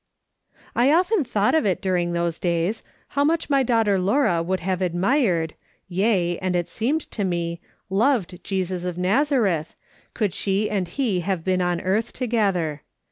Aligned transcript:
I 0.75 0.91
often 0.91 1.23
thought 1.23 1.53
of 1.53 1.63
it 1.63 1.79
during 1.79 2.13
those 2.13 2.39
days, 2.39 2.81
how 3.09 3.23
much 3.23 3.51
my 3.51 3.61
daughter 3.61 3.99
Laura 3.99 4.41
would 4.41 4.59
have 4.61 4.81
admired, 4.81 5.53
yea, 5.87 6.39
and 6.39 6.55
it 6.55 6.67
seemed 6.67 7.01
to 7.11 7.23
me, 7.23 7.61
loved 7.87 8.43
Jesus 8.43 8.83
of 8.83 8.97
Nazareth, 8.97 9.75
could 10.15 10.33
she 10.33 10.71
and 10.71 10.87
he 10.87 11.19
have 11.19 11.43
been 11.43 11.61
on 11.61 11.81
earth 11.81 12.13
together. 12.13 12.81